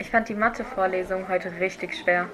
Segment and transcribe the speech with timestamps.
[0.00, 2.28] Ich fand die Mathe-Vorlesung heute richtig schwer.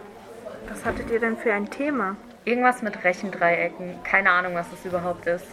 [0.68, 2.16] Was hattet ihr denn für ein Thema?
[2.44, 4.02] Irgendwas mit Rechendreiecken.
[4.04, 5.46] Keine Ahnung, was das überhaupt ist.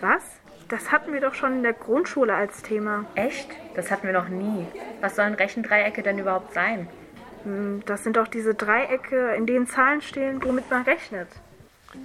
[0.00, 0.22] Was?
[0.68, 3.04] Das hatten wir doch schon in der Grundschule als Thema.
[3.16, 3.48] Echt?
[3.74, 4.64] Das hatten wir noch nie.
[5.00, 6.88] Was sollen Rechendreiecke denn überhaupt sein?
[7.42, 11.28] Hm, Das sind doch diese Dreiecke, in denen Zahlen stehen, womit man rechnet.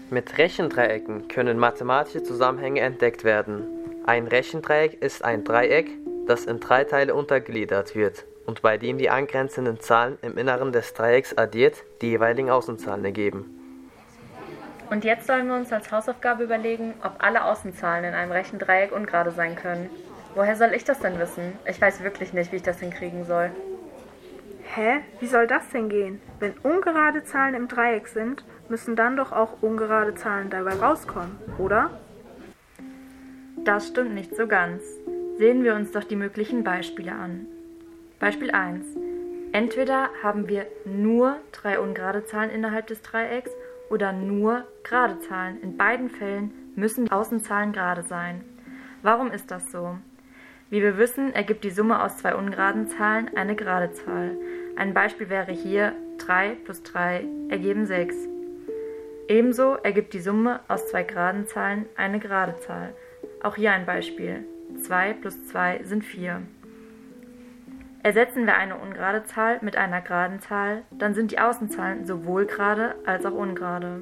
[0.10, 3.68] Mit Rechendreiecken können mathematische Zusammenhänge entdeckt werden.
[4.08, 5.92] Ein Rechendreieck ist ein Dreieck,
[6.26, 10.94] das in drei Teile untergliedert wird und bei dem die angrenzenden Zahlen im Inneren des
[10.94, 13.56] Dreiecks addiert die jeweiligen Außenzahlen ergeben.
[14.90, 19.32] Und jetzt sollen wir uns als Hausaufgabe überlegen, ob alle Außenzahlen in einem Rechendreieck ungerade
[19.32, 19.90] sein können.
[20.36, 21.54] Woher soll ich das denn wissen?
[21.68, 23.52] Ich weiß wirklich nicht, wie ich das hinkriegen soll.
[24.76, 25.02] Hä?
[25.20, 26.22] Wie soll das denn gehen?
[26.40, 31.90] Wenn ungerade Zahlen im Dreieck sind, müssen dann doch auch ungerade Zahlen dabei rauskommen, oder?
[33.64, 34.84] Das stimmt nicht so ganz.
[35.38, 37.48] Sehen wir uns doch die möglichen Beispiele an.
[38.20, 38.86] Beispiel 1.
[39.52, 43.52] Entweder haben wir nur drei ungerade Zahlen innerhalb des Dreiecks
[43.90, 45.62] oder nur gerade Zahlen.
[45.62, 48.44] In beiden Fällen müssen die Außenzahlen gerade sein.
[49.02, 49.98] Warum ist das so?
[50.70, 54.38] Wie wir wissen, ergibt die Summe aus zwei ungeraden Zahlen eine gerade Zahl.
[54.76, 58.16] Ein Beispiel wäre hier 3 plus 3 ergeben 6.
[59.28, 62.94] Ebenso ergibt die Summe aus zwei geraden Zahlen eine gerade Zahl.
[63.42, 64.46] Auch hier ein Beispiel.
[64.82, 66.42] 2 plus 2 sind 4.
[68.06, 72.94] Ersetzen wir eine ungerade Zahl mit einer geraden Zahl, dann sind die Außenzahlen sowohl gerade
[73.04, 74.02] als auch ungerade.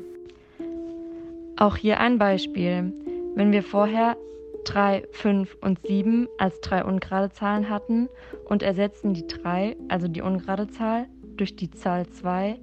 [1.55, 2.91] Auch hier ein Beispiel.
[3.35, 4.17] Wenn wir vorher
[4.65, 8.09] 3, 5 und 7 als drei ungerade Zahlen hatten
[8.43, 11.05] und ersetzen die 3, also die ungerade Zahl,
[11.37, 12.59] durch die Zahl 2,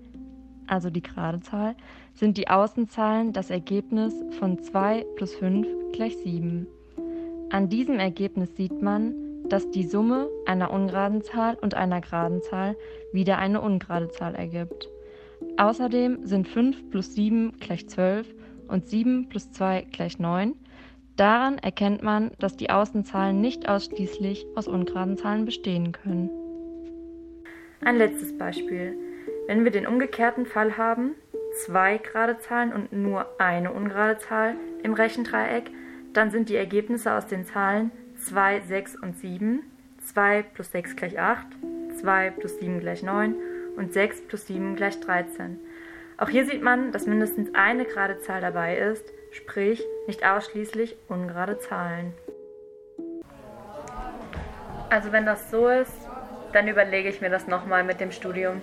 [0.67, 1.75] also die gerade Zahl,
[2.13, 6.67] sind die Außenzahlen das Ergebnis von 2 plus 5 gleich 7.
[7.49, 12.77] An diesem Ergebnis sieht man, dass die Summe einer ungeraden Zahl und einer geraden Zahl
[13.13, 14.89] wieder eine ungerade Zahl ergibt.
[15.57, 18.27] Außerdem sind 5 plus 7 gleich 12
[18.69, 20.55] und 7 plus 2 gleich 9.
[21.17, 26.31] Daran erkennt man, dass die Außenzahlen nicht ausschließlich aus ungeraden Zahlen bestehen können.
[27.83, 28.95] Ein letztes Beispiel.
[29.47, 31.15] Wenn wir den umgekehrten Fall haben,
[31.65, 35.71] zwei gerade Zahlen und nur eine ungerade Zahl im Rechendreieck,
[36.13, 39.63] dann sind die Ergebnisse aus den Zahlen 2, 6 und 7,
[40.05, 41.47] 2 plus 6 gleich 8,
[42.01, 43.35] 2 plus 7 gleich 9
[43.77, 45.59] und 6 plus 7 gleich 13.
[46.19, 51.59] Auch hier sieht man, dass mindestens eine gerade Zahl dabei ist, sprich nicht ausschließlich ungerade
[51.59, 52.13] Zahlen.
[54.91, 55.93] Also wenn das so ist,
[56.53, 58.61] dann überlege ich mir das nochmal mit dem Studium.